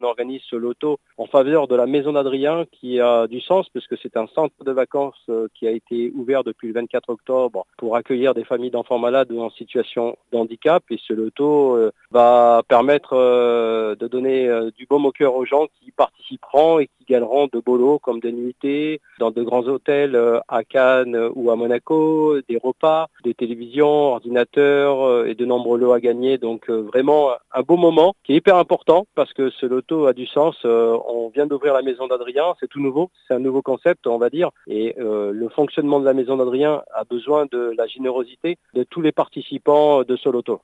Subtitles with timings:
[0.00, 3.96] on organise ce loto en faveur de la Maison d'Adrien qui a du sens puisque
[3.98, 7.96] c'est un centre de vacances euh, qui a été ouvert depuis le 24 octobre pour
[7.96, 10.82] accueillir des familles d'enfants malades ou en situation de handicap.
[10.90, 15.66] Et ce loto euh, va permettre euh, de donner du baume au cœur aux gens
[15.80, 20.18] qui participeront et qui de lots comme des nuitées dans de grands hôtels
[20.48, 26.00] à Cannes ou à Monaco, des repas, des télévisions, ordinateurs et de nombreux lots à
[26.00, 26.38] gagner.
[26.38, 30.26] Donc vraiment un beau moment qui est hyper important parce que ce loto a du
[30.26, 30.56] sens.
[30.64, 34.18] Euh, on vient d'ouvrir la maison d'Adrien, c'est tout nouveau, c'est un nouveau concept, on
[34.18, 38.56] va dire, et euh, le fonctionnement de la maison d'Adrien a besoin de la générosité
[38.74, 40.58] de tous les participants de ce loto.